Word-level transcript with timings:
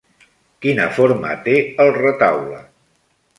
Quina 0.65 0.87
forma 0.95 1.35
té 1.49 1.55
el 1.85 1.93
retaule? 1.99 2.63